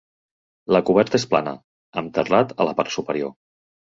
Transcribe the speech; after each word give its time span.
La 0.75 0.79
coberta 0.85 1.19
és 1.19 1.25
plana, 1.33 1.53
amb 2.03 2.13
terrat 2.15 2.55
a 2.65 2.67
la 2.69 2.73
part 2.81 2.91
superior. 2.97 3.35